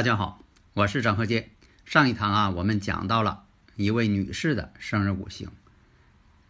[0.00, 1.50] 大家好，我是张鹤剑。
[1.84, 3.44] 上一堂啊，我们讲到了
[3.76, 5.50] 一位女士的生日五行。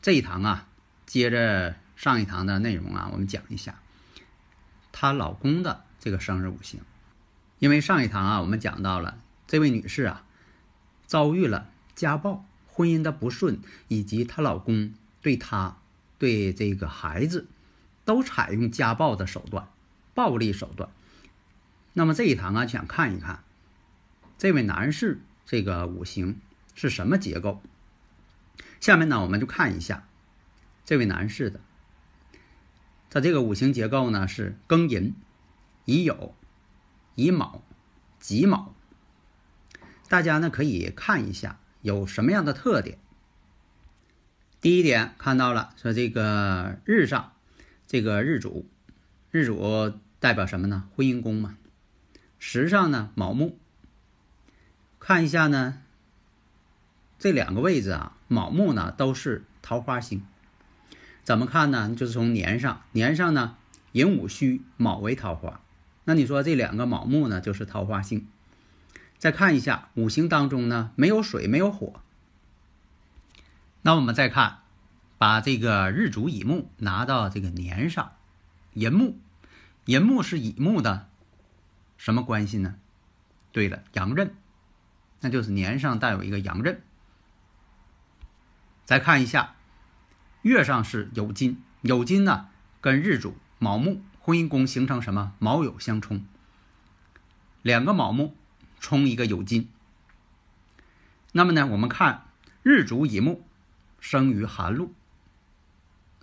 [0.00, 0.68] 这一堂啊，
[1.04, 3.80] 接着上一堂的内容啊，我们讲一下
[4.92, 6.78] 她老公的这个生日五行。
[7.58, 9.18] 因为上一堂啊，我们讲到了
[9.48, 10.24] 这位女士啊，
[11.08, 15.76] 遭遇了家暴、婚姻的不顺，以及她老公对她、
[16.18, 17.48] 对这个孩子
[18.04, 19.68] 都采用家暴的手段、
[20.14, 20.88] 暴力手段。
[21.92, 23.42] 那么这一堂啊，想看一看
[24.38, 26.40] 这位男士这个五行
[26.74, 27.60] 是什么结构。
[28.80, 30.06] 下面呢，我们就看一下
[30.84, 31.60] 这位男士的，
[33.10, 35.14] 他这个五行结构呢是庚寅、
[35.84, 36.32] 乙酉、
[37.16, 37.62] 乙卯、
[38.18, 38.74] 己卯。
[40.08, 42.98] 大家呢可以看一下有什么样的特点。
[44.60, 47.32] 第一点看到了，说这个日上
[47.86, 48.66] 这个日主，
[49.30, 50.88] 日主代表什么呢？
[50.94, 51.56] 婚姻宫嘛。
[52.42, 53.58] 时上呢，卯木。
[54.98, 55.82] 看一下呢，
[57.18, 60.24] 这两个位置啊，卯木呢都是桃花星。
[61.22, 61.94] 怎么看呢？
[61.94, 63.58] 就是从年上，年上呢
[63.92, 65.60] 寅午戌卯为桃花，
[66.04, 68.26] 那你说这两个卯木呢就是桃花星。
[69.18, 72.00] 再看一下五行当中呢没有水没有火。
[73.82, 74.60] 那我们再看，
[75.18, 78.12] 把这个日主乙木拿到这个年上，
[78.72, 79.18] 寅木，
[79.84, 81.09] 寅木是乙木的。
[82.00, 82.76] 什么关系呢？
[83.52, 84.34] 对了，阳刃，
[85.20, 86.80] 那就是年上带有一个阳刃。
[88.86, 89.54] 再看一下，
[90.40, 92.48] 月上是酉金，酉金呢
[92.80, 96.24] 跟日主卯木婚姻宫形成什么卯酉相冲，
[97.60, 98.34] 两个卯木
[98.78, 99.68] 冲一个酉金。
[101.32, 102.28] 那么呢，我们看
[102.62, 103.44] 日主乙木
[104.00, 104.94] 生于寒露，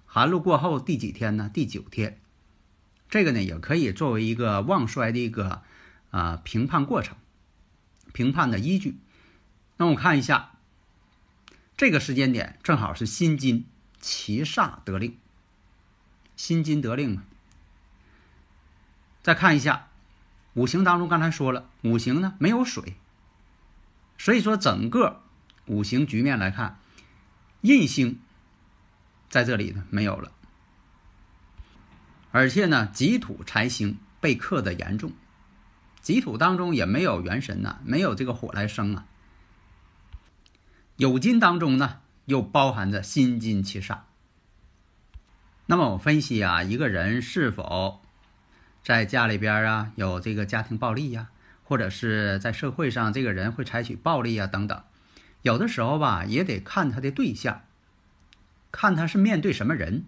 [0.08, 1.48] 寒露过后第几天呢？
[1.54, 2.20] 第九天。
[3.10, 5.62] 这个呢，也可以作为一个旺衰的一个
[6.12, 7.16] 啊评判过程、
[8.14, 8.98] 评判的依据。
[9.78, 10.52] 那我看一下，
[11.78, 13.66] 这个时间点正好是辛金
[14.02, 15.18] 七煞得令，
[16.36, 17.24] 辛金得令嘛。
[19.22, 19.88] 再看一下
[20.54, 22.96] 五行当中，刚才说了，五行呢没有水，
[24.18, 25.22] 所以说整个
[25.66, 26.80] 五行局面来看，
[27.62, 28.20] 印星
[29.30, 30.32] 在这里呢没有了。
[32.32, 35.14] 而且呢，己土财星被克的严重，
[36.02, 39.06] 己土当中也没有元神呐，没有这个火来生啊。
[40.98, 44.00] 酉金当中呢，又包含着辛金七煞。
[45.68, 48.02] 那么我分析啊，一个人是否
[48.84, 51.30] 在家里边啊有这个家庭暴力呀，
[51.64, 54.82] 或者是在社会上这个人会采取暴力啊等等，
[55.42, 57.64] 有的时候吧，也得看他的对象，
[58.72, 60.06] 看他是面对什么人。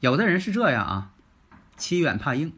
[0.00, 1.13] 有的人是这样啊。
[1.76, 2.52] 欺软怕硬，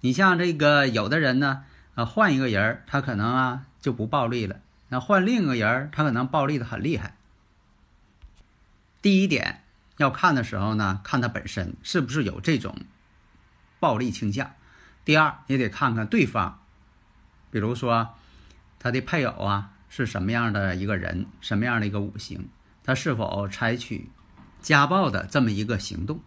[0.00, 1.64] 你像这个有的人呢，
[1.94, 4.56] 啊，换一个人他可能啊就不暴力了；
[4.88, 7.16] 那换另一个人他可能暴力的很厉害。
[9.02, 9.62] 第一点
[9.96, 12.76] 要看的时候呢，看他本身是不是有这种
[13.78, 14.46] 暴力倾向；
[15.04, 16.60] 第二也得看看对方，
[17.50, 18.14] 比如说
[18.78, 22.48] 他的配偶啊是什么样的一个人，什么样的一个五行，
[22.84, 24.08] 他是否采取
[24.62, 26.20] 家暴的这么一个行动。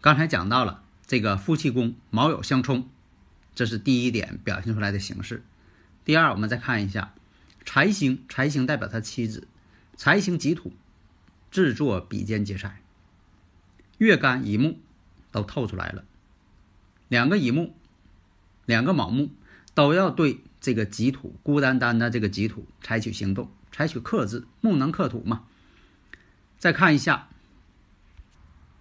[0.00, 2.88] 刚才讲到了这个夫妻宫卯酉相冲，
[3.54, 5.44] 这是第一点表现出来的形式。
[6.06, 7.12] 第二，我们再看一下
[7.66, 9.46] 财星，财星代表他妻子，
[9.98, 10.72] 财星己土，
[11.50, 12.80] 制作比肩劫财。
[13.98, 14.78] 月干乙木
[15.30, 16.04] 都透出来了，
[17.08, 17.74] 两个乙木，
[18.64, 19.28] 两个卯木
[19.74, 25.44] 都要对这个己土孤单单的这个己土采取行动，采取克制，木能克土嘛？
[26.58, 27.28] 再看一下。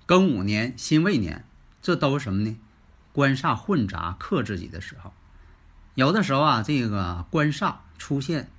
[0.10, 1.46] 庚午年、辛未年，
[1.84, 2.58] 这都是什么呢？
[3.12, 5.14] 官煞混杂克自己的时候，
[5.94, 8.50] 有的时候啊，这个官煞出现，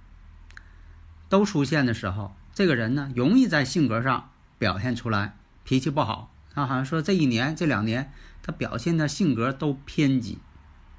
[1.29, 4.31] 都出现的时候，这个人呢，容易在性格上
[4.61, 6.32] 表现出来脾气不好。
[6.55, 8.12] 他好像说这一年、这两年，
[8.44, 10.38] 他表现的性格都偏激、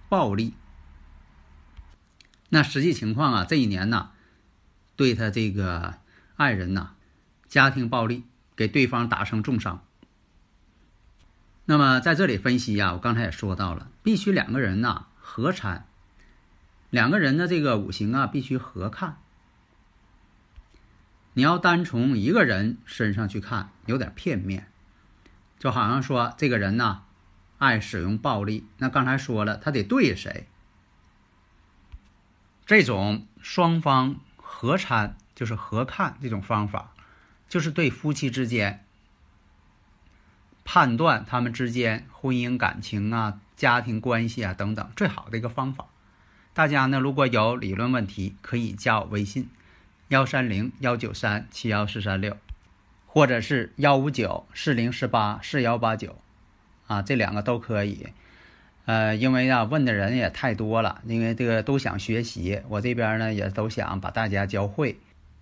[0.10, 0.54] 暴力。
[2.50, 4.10] 那实际情况啊，这一年呢，
[4.98, 5.94] 对他这个
[6.36, 6.90] 爱人呐，
[7.48, 8.26] 家庭暴力，
[8.58, 9.82] 给对方打成重伤。
[11.66, 15.86] 那么在这里分析呀，我刚才也说到了，必须两个人呐合参，
[16.90, 19.18] 两个人的这个五行啊必须合看。
[21.34, 24.70] 你要单从一个人身上去看，有点片面，
[25.60, 27.04] 就好像说这个人呐
[27.58, 28.66] 爱使用暴力。
[28.80, 30.48] 那刚才说了，他得对谁？
[32.66, 36.94] 这种双方合参就是合看这种方法，
[37.48, 38.86] 就是对夫妻之间
[40.64, 45.86] 判断他们之间婚姻感情啊、家庭关系啊等等最好的一个方法。
[46.54, 49.50] 大家呢如果有理论问题，可以加我微信。
[50.10, 52.36] 幺三零幺九三七幺四三六，
[53.08, 56.18] 或者是幺五九四零四八四幺八九，
[56.88, 58.08] 啊，这两个都可以。
[58.84, 64.98] 呃，因为啊，问的人也太多了，因为这个都想学习，我这边呢也都想把大家教会，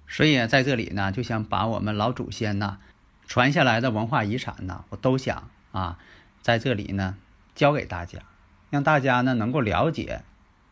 [0.07, 2.77] 所以在这里呢，就想把我们老祖先呐
[3.29, 5.99] 传下来的文化遗产呢，我都想啊，
[6.41, 7.15] 在这里呢
[7.53, 8.17] 教给大家，
[8.71, 10.23] 让大家呢能够了解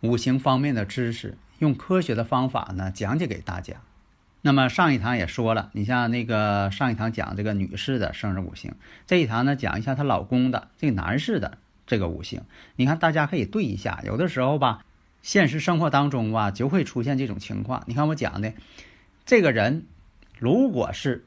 [0.02, 3.76] 五行方面的知识，用科学的方法呢讲解给大家。
[4.42, 8.74] 那么上一堂也说了，你像那个上一堂讲这个女士的生日五行，
[9.06, 12.42] 这一堂呢讲一下她老公的这个男士的这个五行。
[12.76, 14.84] 你看大家可以对一下，有的时候吧，
[15.22, 17.84] 现实生活当中吧就会出现这种情况。
[17.86, 18.52] 你看我讲的
[19.28, 19.86] 这个人，
[20.40, 21.27] 如果是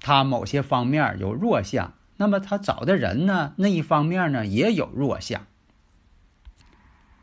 [0.00, 5.46] 他某些方面有弱项，那么他找的人呢那一方面呢也有弱项。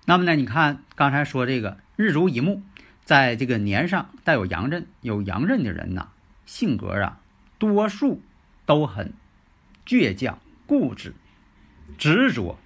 [0.05, 2.61] 那么呢，你看刚才说这个日主乙木。
[3.03, 6.07] 在这个年上带有阳刃，有阳刃的人呐，
[6.47, 7.21] 性格啊，
[7.59, 8.19] 多数
[8.65, 9.13] 都很
[9.85, 11.13] 倔强、固执、
[11.99, 12.57] 执着、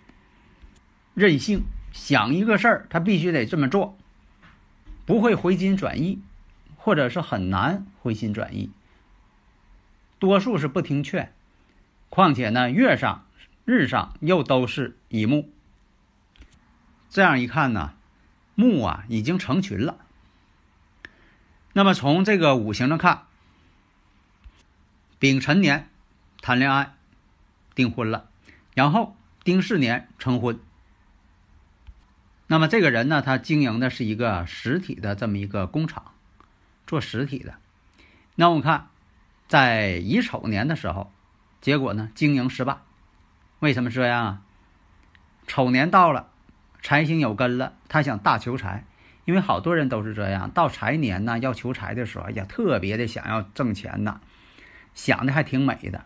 [1.13, 1.63] 任性。
[1.91, 3.97] 想一个事儿，他必须得这么做，
[5.05, 6.21] 不会回心转意，
[6.77, 8.71] 或者是很难回心转意。
[10.19, 11.33] 多数是不听劝，
[12.09, 13.25] 况且呢，月上、
[13.65, 15.49] 日上又都是乙木，
[17.09, 17.93] 这样一看呢，
[18.53, 19.97] 木啊已经成群了。
[21.71, 23.23] 那么从这个五行上看，
[25.17, 25.89] 丙辰年
[26.41, 26.95] 谈恋爱
[27.73, 28.29] 订婚了，
[28.73, 30.59] 然后丁巳年成婚。
[32.47, 36.13] 那么这个人呢，他经营的是一个实体的这么一个工厂，
[36.85, 37.55] 做实体的。
[38.35, 38.89] 那我们看，
[39.49, 41.11] 在乙丑年的时候，
[41.59, 42.77] 结果呢经营失败。
[43.57, 44.41] 为什么这样啊？
[45.47, 46.27] 丑年到了，
[46.83, 48.85] 财星有根了，他想大求财。
[49.25, 54.21] 因为好多人都是这样，到财年呢要求财的时候，哎呀，特别的想要挣钱呐，
[54.93, 56.05] 想的还挺美的，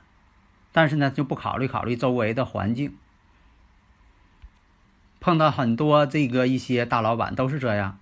[0.72, 2.96] 但是呢就不考虑考虑周围的环境。
[5.19, 8.00] 碰到很多这个一些大老板都是这样，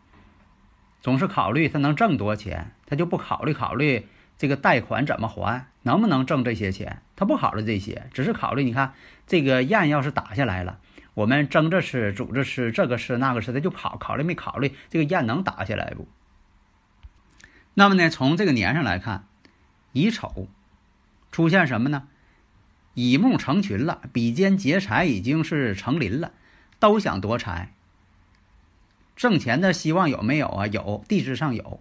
[1.01, 4.07] 总是考虑他能挣多少钱，他就不考虑考虑
[4.41, 8.95] 这个贷款怎么还，能不能挣这些钱，他不考虑这些，只是考虑你看
[9.27, 10.79] 这个雁要是打下来了。
[11.13, 16.07] 我们蒸着吃，煮着吃，这个吃那个吃，他就考考虑没考虑这个雁能打下来不？
[17.75, 19.27] 那么呢，从这个年上来看，
[19.91, 20.47] 乙丑
[21.31, 22.07] 出现什么呢？
[22.95, 26.31] 乙木成群了，比肩劫财已经是成林了，
[26.79, 27.75] 都想夺财。
[29.15, 30.65] 挣钱的希望有没有啊？
[30.65, 31.79] 有，地支上有。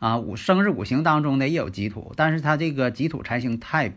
[0.00, 3.94] 啊，五生日五行当中呢也有己土，但是他这个己土财星太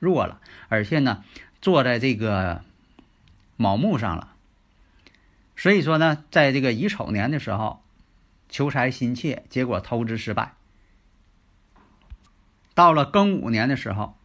[0.00, 1.22] 弱了，而且呢，
[1.62, 2.62] 坐在这个。
[3.56, 4.34] 卯木上了，
[5.54, 7.80] 所以说呢，在这个乙丑年的时候，
[8.48, 10.54] 求财心切，结果投资失败。
[12.74, 14.16] 到了庚午年的时候，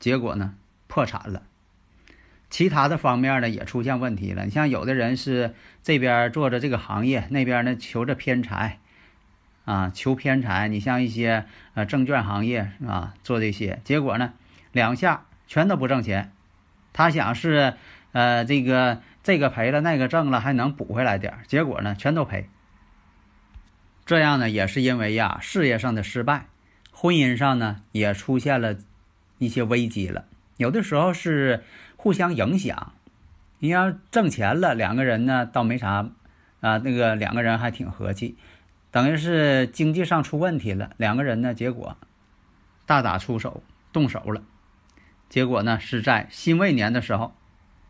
[0.00, 0.54] 结果呢
[0.88, 1.44] 破产了。
[2.50, 4.44] 其他的方面呢也出现问题了。
[4.44, 8.80] 你像有的人是这边做着这个行业，那边呢求着偏财，
[9.66, 10.68] 啊，求偏财。
[10.68, 11.44] 你像一些
[11.74, 14.32] 呃证券行业啊做这些，结果呢
[14.72, 16.32] 两下全都不挣钱。
[16.94, 17.74] 他想是。
[18.12, 22.48] 呃，这个这个赔了，那个挣了，还能补回来点儿，结果呢，全都赔。
[24.06, 26.46] 这样呢，也是因为呀，事业上的失败，
[26.90, 28.78] 婚姻上呢也出现了
[29.36, 30.24] 一些危机了。
[30.56, 31.62] 有的时候是
[31.96, 32.94] 互相影响。
[33.58, 36.08] 你要挣钱了，两个人呢倒没啥
[36.60, 38.38] 啊，那个两个人还挺和气。
[38.90, 41.96] 等于是经济上出问题了，两个人呢，结果
[42.86, 43.62] 大打出手，
[43.92, 44.42] 动手了。
[45.28, 47.34] 结果呢，是在辛未年的时候。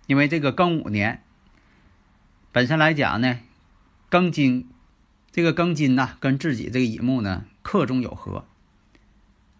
[0.06, 1.24] 因为这个庚午年
[2.52, 3.40] 本身来讲呢，
[4.08, 4.70] 庚金
[5.32, 8.44] 这个庚金呐，跟自己这个乙木呢克中有合，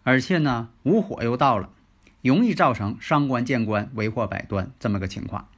[0.03, 1.69] 而且呢午火又到了，
[2.21, 5.49] 容易造成伤官见官，为祸百端这么个情况。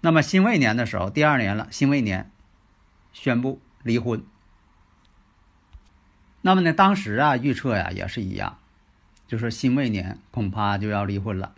[0.00, 2.30] 那么辛未年的时候，第二年了，辛未年
[3.20, 4.22] 宣布离婚，
[6.40, 8.58] 那么呢，当时啊预测呀也是一样，
[9.26, 11.52] 就是辛未年恐怕就要离婚了。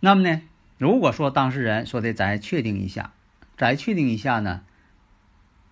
[0.00, 0.42] 那么呢，
[0.76, 3.14] 如果说当事人说的再确定一下，
[3.56, 4.60] 再确定一下呢，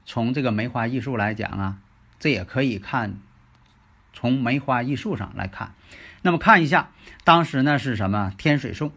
[0.06, 1.78] 从这个梅花易数来讲啊，
[2.18, 3.18] 这也可以看
[4.14, 5.74] 从梅花易数上来看。
[6.22, 6.90] 那么看一下
[7.24, 8.90] 当时呢是什么天水送，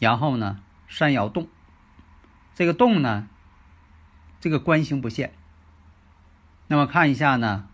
[0.00, 0.58] 然后呢
[0.88, 1.48] 山摇动，
[2.54, 3.28] 这个动呢，
[4.40, 5.32] 这个官星不现。
[6.66, 7.68] 那么看一下呢，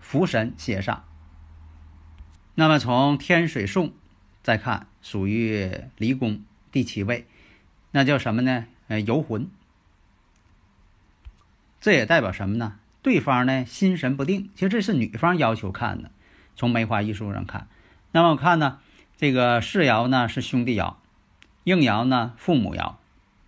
[0.00, 1.04] 福神写上。
[2.54, 3.92] 那么从天水送
[4.42, 4.86] 再看。
[5.02, 7.26] 属于离宫第七位，
[7.90, 8.66] 那叫什么呢？
[8.86, 9.50] 呃，游魂。
[11.80, 12.78] 这也代表什么呢？
[13.02, 14.48] 对方呢心神不定。
[14.54, 16.12] 其实这是女方要求看的。
[16.54, 17.66] 从梅花易数上看，
[18.12, 18.78] 那么我看呢，
[19.16, 20.94] 这个世爻呢是兄弟爻，
[21.64, 22.94] 应爻呢父母爻，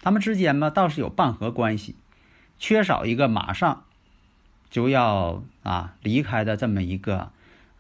[0.00, 1.95] 他们之间吧倒是有半合关系，
[2.66, 3.85] 缺少一个马上
[4.71, 7.30] 就要啊离开的这么一个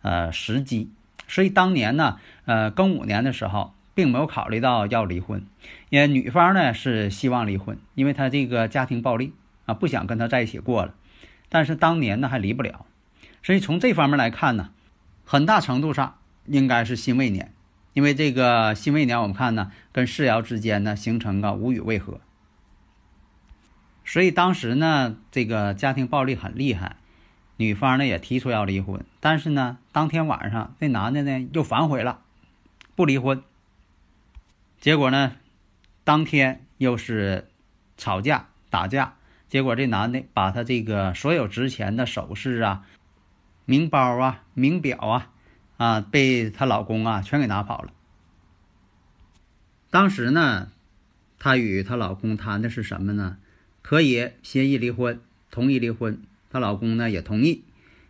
[0.02, 0.90] 呃时机。
[1.26, 5.46] 所以当年呢，呃，庚午年的时候，并没有考虑到要离婚，
[5.88, 9.32] 因为女方呢是希望离婚，因为她这个家庭暴力
[9.64, 10.92] 啊，不想跟他在一起过了。
[11.48, 12.84] 但是当年呢还离不了，
[13.42, 14.68] 所以从这方面来看呢，
[15.24, 17.54] 很大程度上应该是辛未年，
[17.94, 22.20] 因为这个辛未年我们看呢，跟世爻之间呢形成个无与未合，
[24.04, 26.96] 所以当时呢这个家庭暴力很厉害。
[27.56, 32.18] 女方呢也提出要离婚，但是呢，当天晚上这男的呢又反悔了，
[32.96, 33.44] 不离婚。
[34.80, 35.36] 结果呢，
[36.02, 37.48] 当天又是
[37.96, 39.14] 吵架打架，
[39.48, 42.84] 结果这男的把他这个所有值钱的首饰啊、
[43.66, 45.30] 名包啊、名表啊，
[45.76, 47.92] 啊，被她老公啊全给拿跑了。
[49.90, 50.72] 当时呢，
[51.38, 53.38] 她与她老公谈的是什么呢？
[53.84, 56.22] 可以协议离婚，同意离婚。
[56.48, 57.64] 她老公呢也同意，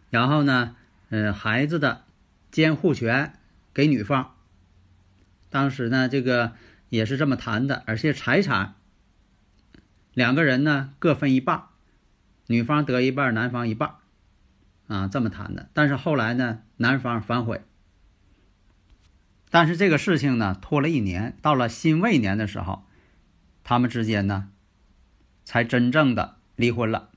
[0.08, 0.76] 然后呢，
[1.08, 2.04] 呃，孩子的
[2.52, 3.34] 监护权
[3.74, 4.36] 给女方。
[5.50, 6.52] 当时呢，这个
[6.90, 8.76] 也是这么谈的，而且财产
[10.12, 11.64] 两个人呢各分一半，
[12.46, 13.94] 女方得一半，男方一半，
[14.86, 15.68] 啊，这么谈的。
[15.72, 17.62] 但是后来呢，男方反悔。
[19.50, 22.84] 但是这个事情呢拖了一年，到了辛未年的时候，
[23.64, 24.50] 他们之间呢
[25.44, 27.10] 才真正的离婚了。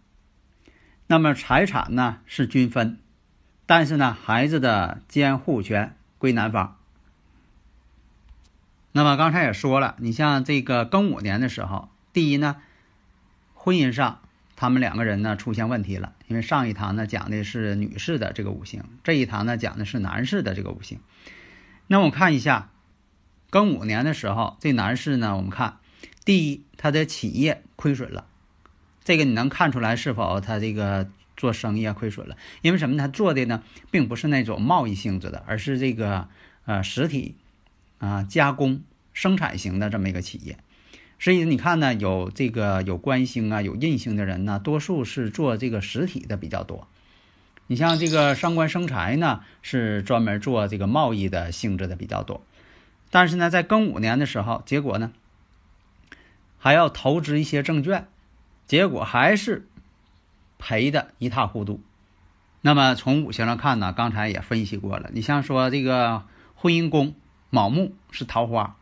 [1.07, 2.99] 那么财产呢是均分，
[3.65, 6.77] 但是呢孩子的监护权归男方。
[8.91, 12.57] 那么刚才也说了，你像这个庚午年的时候，第一呢，
[13.53, 14.21] 婚姻上
[14.55, 20.99] 他们两个人呢出现问题了，因为上一堂呢讲的是女士的这个五行，这一堂呢讲的是男士的这个五行。
[21.85, 22.69] 那我看一下，
[23.51, 25.77] 庚午年的时候，这男士呢，我们看
[26.27, 28.25] 第一，他的企业亏损了。
[29.05, 31.07] 这个你能看出来是否他这个
[31.37, 32.35] 做生意啊亏损了？
[32.61, 32.97] 因为什么？
[32.97, 36.27] 他做的呢，并不是那种贸易性质的，而是这个
[36.65, 37.35] 呃实体
[37.99, 38.81] 啊加工
[39.13, 40.57] 生产型的这么一个企业。
[41.17, 46.89] 所以你看呢，有这个有官星啊有印星的人呢，多数是做这个实体的比较多。
[47.67, 52.41] 你像这个伤官生财呢，是专门做这个贸易的性质的比较多。
[53.11, 55.13] 但是呢，在庚午年的时候，结果呢
[56.57, 58.07] 还要投资一些证券。
[58.65, 59.67] 结果还是
[60.57, 61.81] 赔的一塌糊涂。
[62.61, 65.09] 那么从五行上看呢，刚才也分析过了。
[65.13, 66.23] 你像说这个
[66.55, 67.15] 婚姻宫
[67.49, 68.75] 卯木是桃花，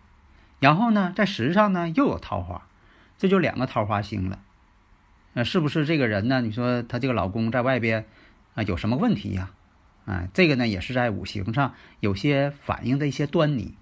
[0.59, 2.67] 然后呢在时上呢又有桃花，
[3.19, 4.39] 这就两个桃花星了。
[5.33, 6.41] 那是不是这个人呢？
[6.41, 8.05] 你说他这个老公在外边
[8.55, 9.51] 啊有什么问题呀？
[10.05, 13.75] 啊，这个呢也是在五行上有些反映的一些端倪。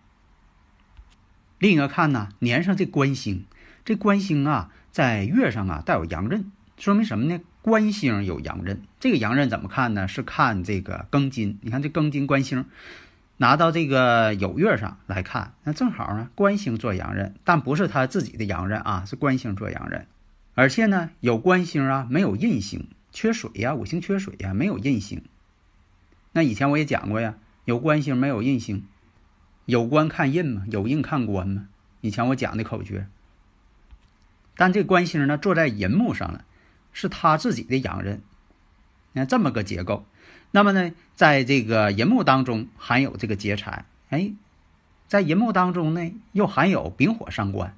[1.60, 3.46] 另一个看呢，年上这官星，
[3.86, 4.72] 这官星啊。
[4.92, 7.42] 在月上啊带有阳刃，说明什么呢？
[7.64, 10.08] 官星有阳刃，这个阳刃怎么看呢？
[10.08, 11.58] 是看这个庚金。
[11.64, 12.66] 你看这庚金官星，
[13.38, 20.06] 拿到这个酉月上来看，那正好呢，官星做阳刃，但不是他自己的阳刃啊，是官星做阳刃。
[20.54, 25.24] 而且呢，有官星啊，没有印星，缺水呀，五行缺水呀，没有印星。
[26.34, 27.34] 那以前我也讲过呀，
[27.66, 28.86] 有官星没有印星，
[29.66, 31.68] 有官看印嘛，有印看官嘛。
[32.02, 33.08] 以前我讲的口诀。
[34.56, 36.46] 但这官星呢，坐在银幕上了，
[36.92, 38.22] 是他自己的阳刃。
[39.12, 40.06] 你看这么个结构，
[40.52, 44.32] 那么呢，在这个银幕当中含有这个劫财，哎，
[45.08, 47.76] 在银幕当中呢又含有丙火伤官，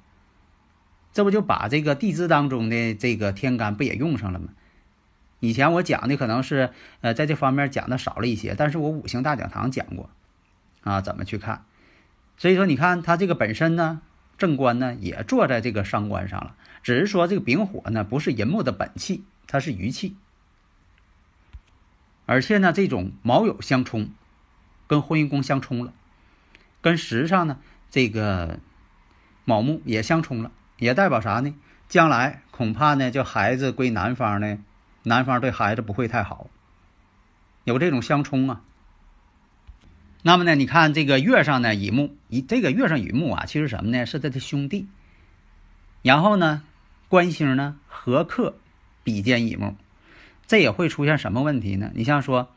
[1.14, 4.48] 这不就把这个地支当中的这个天干不也用上了吗？
[5.40, 10.10] 以前我讲的可能是呃在这方面讲的少了一些，但是我五行大讲堂讲过
[10.82, 11.64] 啊，怎么去看？
[12.36, 14.02] 所以说你看他这个本身呢。
[14.38, 20.16] 正官呢也坐在这个伤官上了，只是说这个丙火呢不是寅木的本气，它是余气。
[22.26, 24.10] 而且呢，这种卯酉相冲，
[24.86, 25.92] 跟婚姻宫相冲了，
[26.80, 27.58] 跟时上呢
[27.90, 28.58] 这个
[29.44, 31.54] 卯木也相冲了，也代表啥呢？
[31.88, 34.58] 将来恐怕呢，就孩子归男方呢，
[35.04, 36.50] 男方对孩子不会太好，
[37.62, 38.62] 有这种相冲啊。
[40.26, 44.04] 那么呢，你看这个月上呢，乙木，乙这个月上乙木啊，其实什么呢？
[44.04, 44.88] 是他的兄弟。
[46.02, 46.64] 然后呢，
[47.06, 48.56] 官星呢合克
[49.04, 49.76] 比肩乙木，
[50.44, 51.92] 这也会出现什么问题呢？
[51.94, 52.48] 你像说，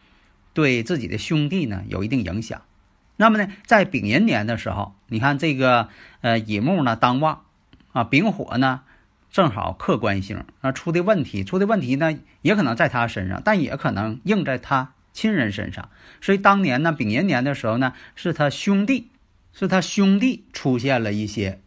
[0.56, 2.60] 对自己的兄弟呢有一定影响。
[3.18, 5.90] 那么呢，在丙寅年的时候，你看这个
[6.22, 7.44] 呃乙木呢当旺
[7.92, 8.82] 啊，丙火呢
[9.30, 14.94] 正好克官星，那出的问题，出的问题呢也可能在他身上，但也可能应在他。
[15.20, 15.90] 亲人身上，
[16.22, 19.10] 所以当年呢，丙寅年的时候呢，是他兄弟，
[19.52, 21.60] 是他兄弟出现了一些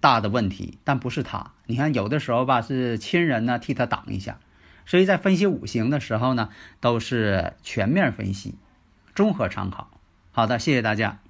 [0.00, 1.52] 大的问题，但不是他。
[1.66, 4.40] 你看，有的时候吧，是亲人呢替他挡一下。
[4.84, 6.48] 所以在分析五行的时候呢，
[6.80, 8.56] 都是全面分析，
[9.14, 9.88] 综合参考。
[10.32, 11.20] 好的，谢谢大家。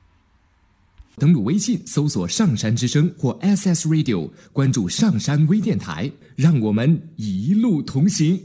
[1.18, 8.40] 登录微信搜索“上山之声”或 “SS Radio”，关注“上山微电台”，让我们一路同行。